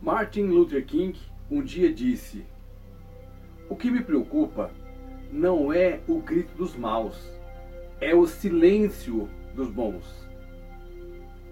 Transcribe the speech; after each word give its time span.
Martin 0.00 0.42
Luther 0.42 0.84
King 0.84 1.18
um 1.50 1.60
dia 1.60 1.92
disse: 1.92 2.44
O 3.68 3.74
que 3.74 3.90
me 3.90 4.00
preocupa 4.00 4.70
não 5.32 5.72
é 5.72 6.00
o 6.06 6.20
grito 6.20 6.56
dos 6.56 6.76
maus, 6.76 7.16
é 8.00 8.14
o 8.14 8.24
silêncio 8.24 9.28
dos 9.54 9.68
bons. 9.68 10.04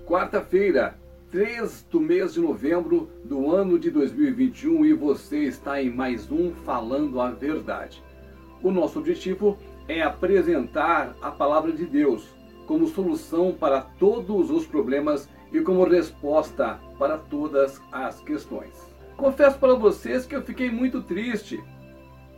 Quarta-feira, 0.06 0.96
3 1.32 1.88
do 1.90 2.00
mês 2.00 2.34
de 2.34 2.40
novembro 2.40 3.10
do 3.24 3.50
ano 3.50 3.80
de 3.80 3.90
2021 3.90 4.86
e 4.86 4.92
você 4.92 5.38
está 5.38 5.82
em 5.82 5.90
mais 5.90 6.30
um 6.30 6.52
Falando 6.52 7.20
a 7.20 7.32
Verdade. 7.32 8.00
O 8.62 8.70
nosso 8.70 9.00
objetivo 9.00 9.58
é 9.88 10.02
apresentar 10.02 11.16
a 11.20 11.32
palavra 11.32 11.72
de 11.72 11.84
Deus 11.84 12.28
como 12.64 12.86
solução 12.86 13.52
para 13.52 13.80
todos 13.80 14.52
os 14.52 14.64
problemas 14.66 15.28
e 15.52 15.60
como 15.60 15.84
resposta 15.84 16.80
para 16.98 17.18
todas 17.18 17.80
as 17.92 18.20
questões. 18.20 18.72
Confesso 19.16 19.58
para 19.58 19.74
vocês 19.74 20.26
que 20.26 20.36
eu 20.36 20.42
fiquei 20.42 20.70
muito 20.70 21.02
triste 21.02 21.62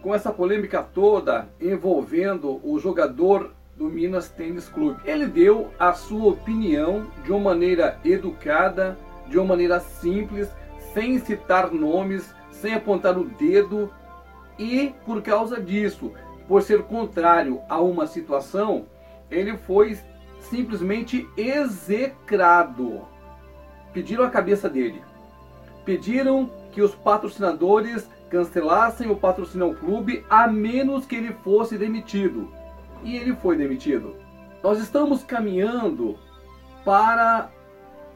com 0.02 0.14
essa 0.14 0.32
polêmica 0.32 0.82
toda 0.82 1.48
envolvendo 1.60 2.60
o 2.62 2.78
jogador 2.78 3.52
do 3.76 3.86
Minas 3.86 4.28
Tênis 4.28 4.68
Clube. 4.68 5.00
Ele 5.04 5.26
deu 5.26 5.70
a 5.78 5.92
sua 5.92 6.30
opinião 6.30 7.06
de 7.24 7.32
uma 7.32 7.50
maneira 7.50 7.98
educada, 8.04 8.96
de 9.28 9.38
uma 9.38 9.46
maneira 9.46 9.80
simples, 9.80 10.48
sem 10.92 11.18
citar 11.18 11.72
nomes, 11.72 12.34
sem 12.50 12.74
apontar 12.74 13.16
o 13.18 13.24
dedo 13.24 13.90
e 14.58 14.92
por 15.06 15.22
causa 15.22 15.60
disso, 15.60 16.12
por 16.48 16.62
ser 16.62 16.82
contrário 16.82 17.60
a 17.68 17.80
uma 17.80 18.06
situação, 18.06 18.86
ele 19.30 19.56
foi 19.56 19.96
simplesmente 20.40 21.28
execrado. 21.36 23.02
Pediram 23.92 24.24
a 24.24 24.30
cabeça 24.30 24.68
dele. 24.68 25.02
Pediram 25.84 26.50
que 26.72 26.82
os 26.82 26.94
patrocinadores 26.94 28.08
cancelassem 28.28 29.10
o 29.10 29.16
patrocínio 29.16 29.68
ao 29.68 29.74
clube 29.74 30.24
a 30.28 30.46
menos 30.46 31.06
que 31.06 31.16
ele 31.16 31.32
fosse 31.42 31.78
demitido. 31.78 32.48
E 33.02 33.16
ele 33.16 33.34
foi 33.36 33.56
demitido. 33.56 34.16
Nós 34.62 34.78
estamos 34.80 35.22
caminhando 35.22 36.18
para 36.84 37.50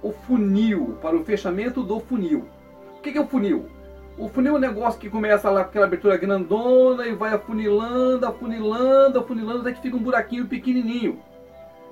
o 0.03 0.13
funil, 0.13 0.99
para 1.01 1.17
o 1.17 1.25
fechamento 1.25 1.83
do 1.83 2.01
funil. 2.01 2.45
O 2.99 3.01
que 3.01 3.17
é 3.17 3.21
o 3.21 3.27
funil? 3.27 3.67
O 4.19 4.29
funil 4.29 4.55
é 4.55 4.57
um 4.57 4.61
negócio 4.61 5.01
que 5.01 5.09
começa 5.09 5.49
lá 5.49 5.63
com 5.63 5.71
aquela 5.71 5.87
abertura 5.87 6.17
grandona 6.17 7.07
e 7.07 7.15
vai 7.15 7.33
afunilando, 7.33 8.27
afunilando, 8.27 9.19
afunilando, 9.19 9.61
até 9.61 9.73
que 9.73 9.81
fica 9.81 9.97
um 9.97 10.03
buraquinho 10.03 10.47
pequenininho. 10.47 11.19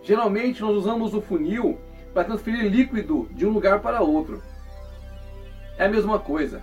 Geralmente 0.03 0.61
nós 0.61 0.77
usamos 0.77 1.15
o 1.15 1.20
funil 1.20 1.78
para 2.12 2.25
transferir 2.25 2.70
líquido 2.70 3.28
de 3.33 3.47
um 3.47 3.50
lugar 3.50 3.80
para 3.80 4.00
outro. 4.00 4.42
É 5.78 5.86
a 5.86 5.89
mesma 5.89 6.19
coisa. 6.19 6.62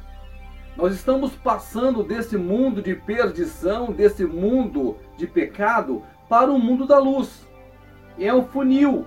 Nós 0.76 0.94
estamos 0.94 1.36
passando 1.36 2.04
desse 2.04 2.38
mundo 2.38 2.82
de 2.82 2.94
perdição, 2.94 3.92
desse 3.92 4.24
mundo 4.26 4.98
de 5.18 5.26
pecado, 5.26 6.04
para 6.30 6.52
o 6.52 6.60
mundo 6.60 6.86
da 6.86 7.00
luz. 7.00 7.48
É 8.20 8.34
um 8.34 8.46
funil. 8.46 9.06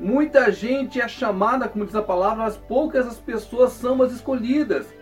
Muita 0.00 0.50
gente 0.50 1.00
é 1.00 1.06
chamada, 1.06 1.68
como 1.68 1.86
diz 1.86 1.94
a 1.94 2.02
palavra, 2.02 2.44
mas 2.44 2.56
poucas 2.56 3.06
as 3.06 3.18
pessoas 3.18 3.72
são 3.72 4.02
as 4.02 4.12
escolhidas. 4.12 4.92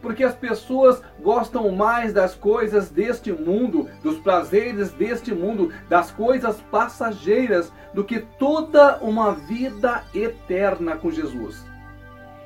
Porque 0.00 0.24
as 0.24 0.34
pessoas 0.34 1.02
gostam 1.20 1.70
mais 1.70 2.12
das 2.12 2.34
coisas 2.34 2.88
deste 2.88 3.32
mundo, 3.32 3.88
dos 4.02 4.18
prazeres 4.18 4.92
deste 4.92 5.34
mundo, 5.34 5.72
das 5.88 6.10
coisas 6.10 6.60
passageiras, 6.70 7.72
do 7.92 8.04
que 8.04 8.20
toda 8.38 8.98
uma 8.98 9.32
vida 9.32 10.04
eterna 10.14 10.96
com 10.96 11.10
Jesus. 11.10 11.64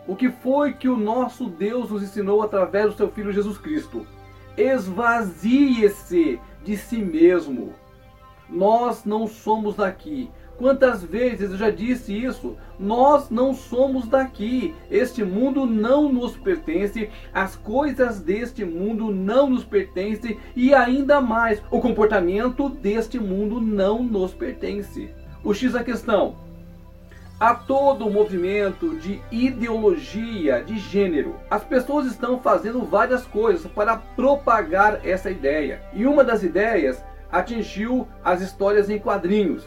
O 0.06 0.14
que 0.14 0.30
foi 0.30 0.74
que 0.74 0.88
o 0.88 0.96
nosso 0.96 1.48
Deus 1.48 1.90
nos 1.90 2.02
ensinou 2.02 2.42
através 2.42 2.86
do 2.86 2.96
seu 2.96 3.10
Filho 3.10 3.32
Jesus 3.32 3.56
Cristo? 3.56 4.06
Esvazie-se 4.56 6.38
de 6.62 6.76
si 6.76 6.98
mesmo. 6.98 7.72
Nós 8.48 9.04
não 9.04 9.26
somos 9.26 9.76
daqui. 9.76 10.30
Quantas 10.56 11.02
vezes 11.02 11.50
eu 11.50 11.56
já 11.56 11.70
disse 11.70 12.12
isso? 12.12 12.56
Nós 12.78 13.28
não 13.28 13.52
somos 13.52 14.06
daqui. 14.06 14.74
Este 14.90 15.24
mundo 15.24 15.66
não 15.66 16.12
nos 16.12 16.36
pertence, 16.36 17.10
as 17.32 17.56
coisas 17.56 18.20
deste 18.20 18.64
mundo 18.64 19.10
não 19.10 19.50
nos 19.50 19.64
pertencem 19.64 20.38
e 20.54 20.72
ainda 20.72 21.20
mais, 21.20 21.60
o 21.70 21.80
comportamento 21.80 22.68
deste 22.68 23.18
mundo 23.18 23.60
não 23.60 24.02
nos 24.02 24.32
pertence. 24.32 25.10
O 25.42 25.52
X 25.52 25.74
a 25.74 25.82
questão: 25.82 26.36
a 27.38 27.54
todo 27.54 28.06
o 28.06 28.12
movimento 28.12 28.96
de 28.96 29.20
ideologia 29.30 30.62
de 30.62 30.78
gênero. 30.78 31.34
As 31.50 31.64
pessoas 31.64 32.06
estão 32.06 32.38
fazendo 32.38 32.82
várias 32.82 33.26
coisas 33.26 33.70
para 33.70 33.96
propagar 33.96 35.04
essa 35.04 35.30
ideia. 35.30 35.82
E 35.92 36.06
uma 36.06 36.22
das 36.22 36.42
ideias 36.42 37.04
atingiu 37.30 38.06
as 38.24 38.40
histórias 38.40 38.88
em 38.88 38.98
quadrinhos, 38.98 39.66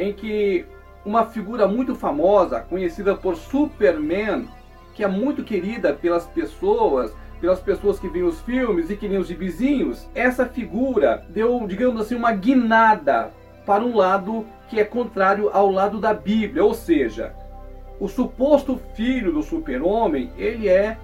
em 0.00 0.12
que 0.12 0.64
uma 1.04 1.26
figura 1.26 1.68
muito 1.68 1.94
famosa, 1.94 2.60
conhecida 2.60 3.14
por 3.14 3.36
Superman, 3.36 4.48
que 4.94 5.04
é 5.04 5.08
muito 5.08 5.44
querida 5.44 5.92
pelas 5.92 6.26
pessoas, 6.26 7.14
pelas 7.40 7.60
pessoas 7.60 7.98
que 7.98 8.08
veem 8.08 8.24
os 8.24 8.40
filmes 8.40 8.90
e 8.90 8.96
que 8.96 9.08
nem 9.08 9.18
os 9.18 9.28
gibizinhos, 9.28 10.08
essa 10.14 10.46
figura 10.46 11.24
deu, 11.28 11.66
digamos 11.66 12.00
assim, 12.00 12.14
uma 12.14 12.32
guinada 12.32 13.32
para 13.64 13.84
um 13.84 13.96
lado 13.96 14.46
que 14.68 14.80
é 14.80 14.84
contrário 14.84 15.50
ao 15.52 15.70
lado 15.70 15.98
da 15.98 16.14
Bíblia, 16.14 16.64
ou 16.64 16.74
seja, 16.74 17.34
o 17.98 18.08
suposto 18.08 18.80
filho 18.94 19.32
do 19.32 19.42
super-homem, 19.42 20.30
ele 20.38 20.68
é 20.68 20.96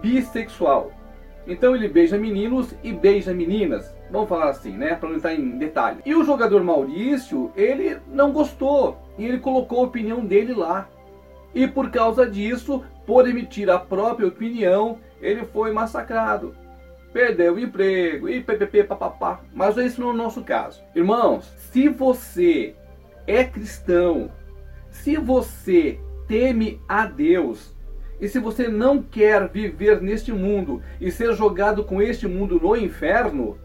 bissexual. 0.00 0.90
Então 1.46 1.74
ele 1.74 1.88
beija 1.88 2.16
meninos 2.16 2.74
e 2.82 2.92
beija 2.92 3.34
meninas. 3.34 3.94
Vamos 4.12 4.28
falar 4.28 4.50
assim, 4.50 4.76
né? 4.76 4.94
Para 4.94 5.08
não 5.08 5.16
entrar 5.16 5.34
em 5.34 5.58
detalhe. 5.58 6.02
E 6.04 6.14
o 6.14 6.24
jogador 6.24 6.62
Maurício, 6.62 7.50
ele 7.56 7.98
não 8.06 8.30
gostou. 8.30 8.98
E 9.18 9.24
ele 9.24 9.38
colocou 9.38 9.80
a 9.80 9.86
opinião 9.86 10.24
dele 10.24 10.52
lá. 10.52 10.88
E 11.54 11.66
por 11.66 11.90
causa 11.90 12.28
disso, 12.28 12.84
por 13.06 13.28
emitir 13.28 13.70
a 13.70 13.78
própria 13.78 14.28
opinião, 14.28 14.98
ele 15.20 15.44
foi 15.46 15.72
massacrado 15.72 16.54
perdeu 17.12 17.54
o 17.54 17.60
emprego 17.60 18.28
e 18.28 18.42
ppp 18.42 18.84
papapá. 18.84 19.40
Mas 19.52 19.76
esse 19.76 20.00
não 20.00 20.08
é 20.08 20.12
o 20.12 20.16
nosso 20.16 20.42
caso. 20.42 20.82
Irmãos, 20.94 21.44
se 21.70 21.88
você 21.88 22.74
é 23.26 23.44
cristão, 23.44 24.30
se 24.90 25.16
você 25.16 26.00
teme 26.26 26.80
a 26.88 27.06
Deus, 27.06 27.74
e 28.20 28.28
se 28.28 28.38
você 28.38 28.68
não 28.68 29.02
quer 29.02 29.48
viver 29.48 30.00
neste 30.00 30.32
mundo 30.32 30.80
e 31.00 31.10
ser 31.10 31.34
jogado 31.34 31.84
com 31.84 32.00
este 32.00 32.28
mundo 32.28 32.60
no 32.60 32.76
inferno, 32.76 33.58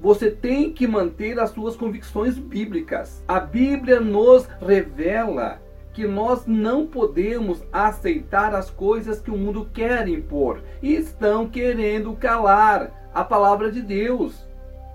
você 0.00 0.30
tem 0.30 0.72
que 0.72 0.86
manter 0.86 1.38
as 1.38 1.50
suas 1.50 1.76
convicções 1.76 2.38
bíblicas. 2.38 3.22
A 3.26 3.40
Bíblia 3.40 4.00
nos 4.00 4.46
revela 4.60 5.60
que 5.92 6.06
nós 6.06 6.46
não 6.46 6.86
podemos 6.86 7.64
aceitar 7.72 8.54
as 8.54 8.70
coisas 8.70 9.20
que 9.20 9.30
o 9.30 9.36
mundo 9.36 9.68
quer 9.72 10.06
impor 10.06 10.62
e 10.82 10.94
estão 10.94 11.48
querendo 11.48 12.12
calar 12.14 13.08
a 13.14 13.24
palavra 13.24 13.72
de 13.72 13.80
Deus. 13.80 14.46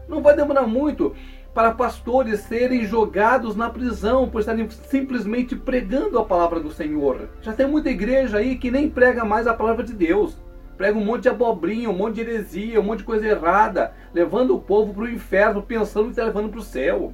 Não 0.08 0.22
vai 0.22 0.36
demorar 0.36 0.68
muito 0.68 1.16
para 1.54 1.72
pastores 1.72 2.42
serem 2.42 2.86
jogados 2.86 3.56
na 3.56 3.70
prisão 3.70 4.30
por 4.30 4.40
estarem 4.40 4.70
simplesmente 4.70 5.56
pregando 5.56 6.20
a 6.20 6.24
palavra 6.24 6.60
do 6.60 6.72
Senhor. 6.72 7.30
Já 7.42 7.52
tem 7.52 7.68
muita 7.68 7.90
igreja 7.90 8.38
aí 8.38 8.56
que 8.56 8.72
nem 8.72 8.90
prega 8.90 9.26
mais 9.26 9.48
a 9.48 9.54
palavra 9.54 9.84
de 9.84 9.94
Deus. 9.94 10.38
Prega 10.78 10.98
um 10.98 11.06
monte 11.06 11.24
de 11.24 11.30
abobrinha, 11.30 11.90
um 11.90 11.96
monte 11.96 12.16
de 12.16 12.22
heresia, 12.22 12.80
um 12.80 12.84
monte 12.84 13.00
de 13.00 13.06
coisa 13.06 13.28
errada, 13.28 13.94
levando 14.14 14.56
o 14.56 14.62
povo 14.62 14.94
para 14.94 15.04
o 15.04 15.10
inferno, 15.10 15.62
pensando 15.62 16.06
que 16.06 16.12
está 16.12 16.24
levando 16.24 16.50
para 16.50 16.60
o 16.60 16.64
céu. 16.64 17.14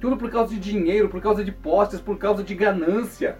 Tudo 0.00 0.16
por 0.16 0.30
causa 0.30 0.54
de 0.54 0.60
dinheiro, 0.60 1.08
por 1.08 1.20
causa 1.20 1.44
de 1.44 1.52
postes, 1.52 2.00
por 2.00 2.18
causa 2.18 2.42
de 2.42 2.54
ganância. 2.54 3.38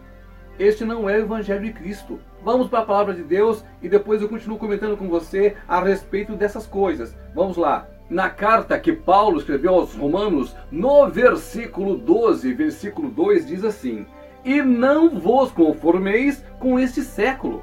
Este 0.59 0.85
não 0.85 1.09
é 1.09 1.17
o 1.17 1.21
Evangelho 1.21 1.63
de 1.63 1.73
Cristo. 1.73 2.21
Vamos 2.45 2.69
para 2.69 2.81
a 2.81 2.85
palavra 2.85 3.15
de 3.15 3.23
Deus 3.23 3.65
e 3.83 3.89
depois 3.89 4.21
eu 4.21 4.29
continuo 4.29 4.59
comentando 4.59 4.97
com 4.97 5.09
você 5.09 5.57
a 5.67 5.81
respeito 5.83 6.37
dessas 6.37 6.67
coisas. 6.67 7.17
Vamos 7.35 7.57
lá. 7.57 7.87
Na 8.11 8.29
carta 8.29 8.79
que 8.79 8.93
Paulo 8.93 9.39
escreveu 9.39 9.75
aos 9.75 9.95
Romanos, 9.95 10.57
no 10.71 11.09
versículo 11.09 11.97
12, 11.97 12.53
versículo 12.53 13.09
2, 13.09 13.47
diz 13.47 13.65
assim: 13.65 14.05
E 14.45 14.61
não 14.61 15.19
vos 15.19 15.53
conformeis 15.53 16.45
com 16.59 16.79
este 16.79 17.03
século, 17.03 17.63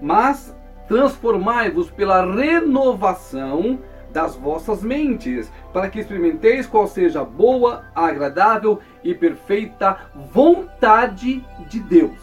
mas 0.00 0.54
transformai-vos 0.88 1.90
pela 1.90 2.24
renovação 2.24 3.78
das 4.10 4.34
vossas 4.34 4.82
mentes, 4.82 5.52
para 5.72 5.88
que 5.88 6.00
experimenteis 6.00 6.66
qual 6.66 6.86
seja 6.86 7.20
a 7.20 7.24
boa, 7.24 7.84
agradável 7.94 8.80
e 9.04 9.14
perfeita 9.14 9.98
vontade 10.32 11.44
de 11.68 11.78
Deus. 11.78 12.18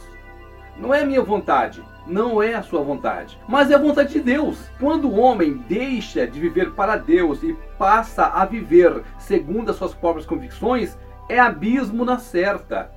Não 0.78 0.94
é 0.94 1.06
minha 1.06 1.22
vontade, 1.22 1.82
não 2.08 2.42
é 2.42 2.54
a 2.56 2.64
sua 2.64 2.82
vontade, 2.82 3.40
mas 3.48 3.72
é 3.72 3.76
a 3.76 3.80
vontade 3.80 4.14
de 4.14 4.20
Deus. 4.20 4.70
Quando 4.80 5.08
o 5.08 5.18
homem 5.18 5.64
deixa 5.70 6.28
de 6.28 6.40
viver 6.40 6.72
para 6.72 6.98
Deus 6.98 7.42
e 7.44 7.54
passa 7.78 8.26
a 8.26 8.46
viver 8.46 9.04
segundo 9.18 9.70
as 9.70 9.78
suas 9.78 9.94
próprias 9.94 10.26
convicções, 10.26 10.98
é 11.30 11.40
abismo 11.40 12.04
na 12.04 12.20
certa. 12.20 12.92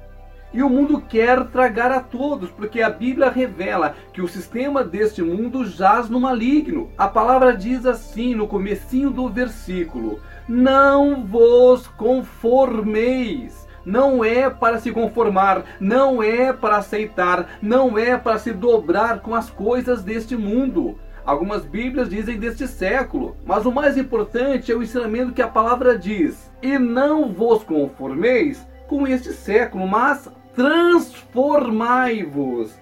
E 0.52 0.62
o 0.62 0.70
mundo 0.70 1.00
quer 1.00 1.44
tragar 1.48 1.92
a 1.92 2.00
todos, 2.00 2.50
porque 2.50 2.80
a 2.80 2.88
Bíblia 2.88 3.28
revela 3.28 3.94
que 4.12 4.22
o 4.22 4.28
sistema 4.28 4.82
deste 4.82 5.20
mundo 5.22 5.64
jaz 5.66 6.08
no 6.08 6.18
maligno. 6.18 6.90
A 6.96 7.06
palavra 7.06 7.54
diz 7.54 7.84
assim 7.84 8.34
no 8.34 8.48
comecinho 8.48 9.10
do 9.10 9.28
versículo: 9.28 10.20
Não 10.48 11.26
vos 11.26 11.86
conformeis. 11.86 13.68
Não 13.84 14.22
é 14.22 14.50
para 14.50 14.78
se 14.78 14.92
conformar, 14.92 15.64
não 15.80 16.22
é 16.22 16.52
para 16.52 16.76
aceitar, 16.76 17.58
não 17.62 17.96
é 17.96 18.18
para 18.18 18.38
se 18.38 18.52
dobrar 18.52 19.20
com 19.20 19.34
as 19.34 19.48
coisas 19.48 20.02
deste 20.02 20.36
mundo. 20.36 20.98
Algumas 21.24 21.64
Bíblias 21.64 22.08
dizem 22.08 22.38
deste 22.38 22.66
século, 22.66 23.36
mas 23.46 23.66
o 23.66 23.72
mais 23.72 23.96
importante 23.96 24.72
é 24.72 24.74
o 24.74 24.82
ensinamento 24.82 25.32
que 25.32 25.42
a 25.42 25.48
palavra 25.48 25.96
diz: 25.98 26.50
E 26.62 26.78
não 26.78 27.32
vos 27.32 27.62
conformeis 27.62 28.66
com 28.88 29.06
este 29.06 29.32
século, 29.32 29.86
mas 29.86 30.30
transformai-vos 30.58 32.78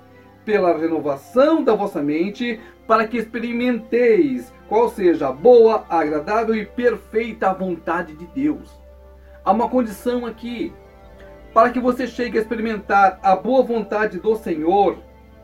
pela 0.46 0.78
renovação 0.78 1.62
da 1.62 1.74
vossa 1.74 2.02
mente, 2.02 2.58
para 2.86 3.06
que 3.06 3.18
experimenteis 3.18 4.50
qual 4.66 4.88
seja 4.88 5.28
a 5.28 5.32
boa, 5.32 5.84
agradável 5.90 6.54
e 6.54 6.64
perfeita 6.64 7.52
vontade 7.52 8.14
de 8.14 8.26
Deus. 8.28 8.80
Há 9.44 9.52
uma 9.52 9.68
condição 9.68 10.24
aqui 10.24 10.72
para 11.52 11.68
que 11.68 11.78
você 11.78 12.06
chegue 12.06 12.38
a 12.38 12.40
experimentar 12.40 13.18
a 13.22 13.36
boa 13.36 13.62
vontade 13.62 14.18
do 14.18 14.34
Senhor 14.36 14.96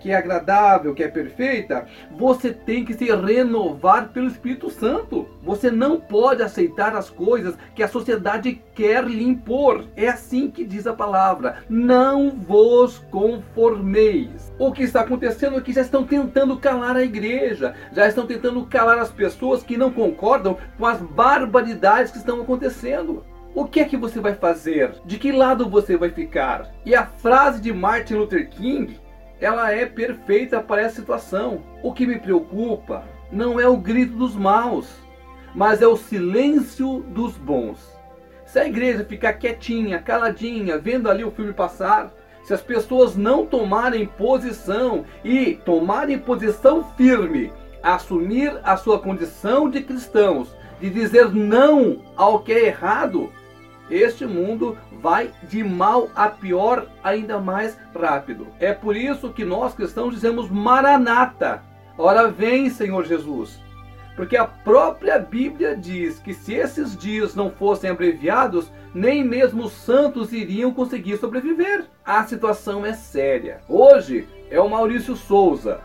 que 0.03 0.11
é 0.11 0.17
agradável, 0.17 0.95
que 0.95 1.05
é 1.05 1.09
perfeita, 1.09 1.87
você 2.11 2.53
tem 2.53 2.85
que 2.85 2.93
se 2.93 3.05
renovar 3.05 4.09
pelo 4.09 4.27
Espírito 4.27 4.69
Santo. 4.69 5.29
Você 5.43 5.71
não 5.71 6.01
pode 6.01 6.43
aceitar 6.43 6.95
as 6.97 7.09
coisas 7.09 7.57
que 7.75 7.83
a 7.83 7.89
sociedade 7.89 8.61
quer 8.75 9.05
lhe 9.05 9.23
impor. 9.23 9.85
É 9.97 10.09
assim 10.09 10.51
que 10.51 10.65
diz 10.65 10.87
a 10.87 10.93
palavra: 10.93 11.59
não 11.69 12.31
vos 12.31 12.99
conformeis. 13.11 14.53
O 14.59 14.73
que 14.73 14.83
está 14.83 15.03
acontecendo 15.03 15.57
é 15.57 15.61
que 15.61 15.73
já 15.73 15.83
estão 15.83 16.05
tentando 16.05 16.59
calar 16.59 16.97
a 16.97 17.05
igreja, 17.05 17.75
já 17.93 18.09
estão 18.09 18.27
tentando 18.27 18.67
calar 18.67 18.99
as 18.99 19.13
pessoas 19.13 19.63
que 19.63 19.77
não 19.77 19.93
concordam 19.93 20.57
com 20.77 20.87
as 20.87 21.01
barbaridades 21.01 22.11
que 22.11 22.19
estão 22.19 22.41
acontecendo. 22.41 23.25
O 23.55 23.67
que 23.67 23.81
é 23.81 23.85
que 23.85 23.99
você 23.99 24.19
vai 24.19 24.35
fazer? 24.35 24.95
De 25.05 25.19
que 25.19 25.31
lado 25.31 25.69
você 25.69 25.95
vai 25.95 26.09
ficar? 26.09 26.71
E 26.87 26.95
a 26.95 27.05
frase 27.05 27.61
de 27.61 27.71
Martin 27.71 28.15
Luther 28.15 28.49
King 28.49 28.99
ela 29.43 29.73
é 29.73 29.85
perfeita 29.85 30.61
para 30.61 30.83
essa 30.83 31.01
situação. 31.01 31.63
O 31.83 31.93
que 31.93 32.07
me 32.07 32.19
preocupa 32.19 33.05
não 33.31 33.59
é 33.59 33.67
o 33.67 33.77
grito 33.77 34.15
dos 34.15 34.37
maus, 34.37 34.89
mas 35.53 35.83
é 35.83 35.87
o 35.87 35.97
silêncio 35.97 37.01
dos 37.09 37.37
bons. 37.37 37.79
Se 38.47 38.61
a 38.61 38.67
igreja 38.67 39.05
ficar 39.05 39.33
quietinha, 39.33 39.99
caladinha, 39.99 40.79
vendo 40.79 41.11
ali 41.11 41.25
o 41.25 41.31
filme 41.33 41.53
passar, 41.53 42.13
se 42.45 42.55
as 42.55 42.61
pessoas 42.61 43.17
não 43.17 43.45
tomarem 43.45 44.07
posição 44.07 45.05
e 45.25 45.55
tomarem 45.65 46.19
posição 46.19 46.85
firme, 46.97 47.53
assumir 47.83 48.57
a 48.63 48.77
sua 48.77 49.01
condição 49.01 49.69
de 49.69 49.81
cristãos, 49.81 50.55
de 50.81 50.89
dizer 50.89 51.35
não 51.35 52.01
ao 52.17 52.41
que 52.41 52.53
é 52.53 52.67
errado, 52.67 53.33
este 53.91 54.25
mundo 54.25 54.79
vai 55.01 55.31
de 55.43 55.63
mal 55.63 56.09
a 56.15 56.29
pior 56.29 56.87
ainda 57.03 57.39
mais 57.39 57.79
rápido. 57.95 58.47
É 58.59 58.73
por 58.73 58.97
isso 58.97 59.33
que 59.33 59.45
nós 59.45 59.75
cristãos 59.75 60.15
dizemos 60.15 60.49
Maranata. 60.51 61.63
Ora 61.99 62.29
vem, 62.29 62.71
Senhor 62.71 63.05
Jesus. 63.05 63.61
Porque 64.17 64.37
a 64.37 64.45
própria 64.45 65.19
Bíblia 65.19 65.77
diz 65.77 66.19
que 66.19 66.35
se 66.35 66.55
esses 66.55 66.97
dias 66.97 67.35
não 67.35 67.51
fossem 67.51 67.91
abreviados, 67.91 68.71
nem 68.95 69.25
mesmo 69.25 69.65
os 69.65 69.73
santos 69.73 70.33
iriam 70.33 70.73
conseguir 70.73 71.17
sobreviver. 71.17 71.87
A 72.05 72.25
situação 72.25 72.85
é 72.85 72.93
séria. 72.93 73.61
Hoje 73.69 74.29
é 74.51 74.61
o 74.61 74.69
Maurício 74.69 75.17
Souza, 75.17 75.81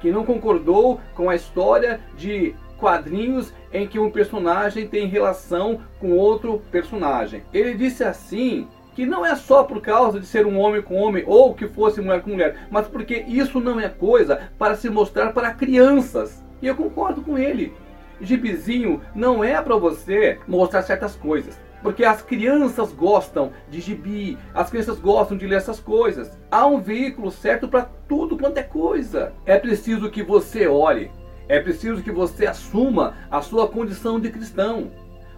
que 0.00 0.10
não 0.10 0.24
concordou 0.24 1.00
com 1.14 1.30
a 1.30 1.34
história 1.34 2.00
de 2.16 2.54
quadrinhos 2.80 3.52
em 3.72 3.86
que 3.86 3.98
um 3.98 4.10
personagem 4.10 4.88
tem 4.88 5.06
relação 5.06 5.80
com 6.00 6.16
outro 6.16 6.60
personagem. 6.72 7.44
Ele 7.52 7.74
disse 7.74 8.02
assim 8.02 8.66
que 8.94 9.06
não 9.06 9.24
é 9.24 9.36
só 9.36 9.62
por 9.62 9.80
causa 9.80 10.18
de 10.18 10.26
ser 10.26 10.46
um 10.46 10.58
homem 10.58 10.82
com 10.82 10.96
homem 10.96 11.22
ou 11.26 11.54
que 11.54 11.68
fosse 11.68 12.00
mulher 12.00 12.22
com 12.22 12.30
mulher, 12.30 12.66
mas 12.70 12.88
porque 12.88 13.24
isso 13.28 13.60
não 13.60 13.78
é 13.78 13.88
coisa 13.88 14.50
para 14.58 14.74
se 14.74 14.90
mostrar 14.90 15.32
para 15.32 15.54
crianças. 15.54 16.42
E 16.60 16.66
eu 16.66 16.74
concordo 16.74 17.22
com 17.22 17.38
ele. 17.38 17.72
Gibizinho 18.20 19.00
não 19.14 19.44
é 19.44 19.60
para 19.62 19.76
você 19.76 20.38
mostrar 20.46 20.82
certas 20.82 21.14
coisas. 21.14 21.58
Porque 21.82 22.04
as 22.04 22.20
crianças 22.20 22.92
gostam 22.92 23.52
de 23.70 23.80
gibi, 23.80 24.36
as 24.52 24.68
crianças 24.68 24.98
gostam 24.98 25.36
de 25.36 25.46
ler 25.46 25.56
essas 25.56 25.80
coisas. 25.80 26.38
Há 26.50 26.66
um 26.66 26.78
veículo 26.78 27.30
certo 27.30 27.68
para 27.68 27.88
tudo 28.06 28.36
quanto 28.36 28.58
é 28.58 28.62
coisa. 28.62 29.32
É 29.46 29.58
preciso 29.58 30.10
que 30.10 30.22
você 30.22 30.66
olhe 30.66 31.10
é 31.50 31.58
preciso 31.58 32.00
que 32.00 32.12
você 32.12 32.46
assuma 32.46 33.16
a 33.28 33.42
sua 33.42 33.66
condição 33.66 34.20
de 34.20 34.30
cristão. 34.30 34.88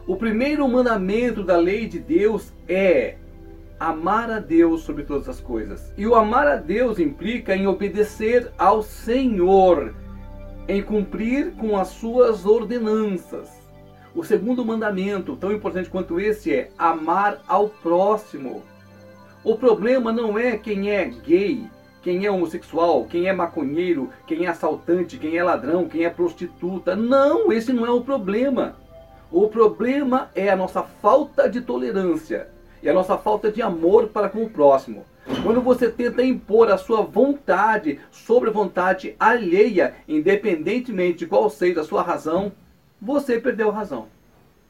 O 0.06 0.14
primeiro 0.14 0.68
mandamento 0.68 1.42
da 1.42 1.56
lei 1.56 1.88
de 1.88 1.98
Deus 1.98 2.52
é 2.68 3.16
amar 3.80 4.30
a 4.30 4.38
Deus 4.38 4.82
sobre 4.82 5.04
todas 5.04 5.26
as 5.26 5.40
coisas. 5.40 5.90
E 5.96 6.06
o 6.06 6.14
amar 6.14 6.46
a 6.46 6.56
Deus 6.56 6.98
implica 6.98 7.56
em 7.56 7.66
obedecer 7.66 8.52
ao 8.58 8.82
Senhor, 8.82 9.94
em 10.68 10.82
cumprir 10.82 11.52
com 11.52 11.78
as 11.78 11.88
suas 11.88 12.44
ordenanças. 12.44 13.48
O 14.14 14.22
segundo 14.22 14.62
mandamento, 14.66 15.34
tão 15.34 15.50
importante 15.50 15.88
quanto 15.88 16.20
esse, 16.20 16.52
é 16.52 16.70
amar 16.76 17.40
ao 17.48 17.70
próximo. 17.70 18.62
O 19.42 19.56
problema 19.56 20.12
não 20.12 20.38
é 20.38 20.58
quem 20.58 20.90
é 20.90 21.06
gay, 21.06 21.70
quem 22.02 22.26
é 22.26 22.30
homossexual, 22.30 23.04
quem 23.04 23.28
é 23.28 23.32
maconheiro, 23.32 24.10
quem 24.26 24.44
é 24.44 24.48
assaltante, 24.48 25.18
quem 25.18 25.36
é 25.36 25.42
ladrão, 25.42 25.88
quem 25.88 26.04
é 26.04 26.10
prostituta. 26.10 26.96
Não, 26.96 27.52
esse 27.52 27.72
não 27.72 27.86
é 27.86 27.90
o 27.90 28.02
problema. 28.02 28.76
O 29.30 29.48
problema 29.48 30.30
é 30.34 30.50
a 30.50 30.56
nossa 30.56 30.82
falta 30.82 31.48
de 31.48 31.60
tolerância 31.60 32.48
e 32.82 32.88
a 32.88 32.92
nossa 32.92 33.16
falta 33.16 33.50
de 33.50 33.62
amor 33.62 34.08
para 34.08 34.28
com 34.28 34.42
o 34.42 34.50
próximo. 34.50 35.04
Quando 35.44 35.60
você 35.60 35.88
tenta 35.88 36.22
impor 36.22 36.70
a 36.70 36.76
sua 36.76 37.02
vontade 37.02 38.00
sobre 38.10 38.50
a 38.50 38.52
vontade 38.52 39.14
alheia, 39.18 39.94
independentemente 40.08 41.20
de 41.20 41.26
qual 41.26 41.48
seja 41.48 41.80
a 41.80 41.84
sua 41.84 42.02
razão, 42.02 42.52
você 43.00 43.38
perdeu 43.38 43.70
a 43.70 43.72
razão. 43.72 44.08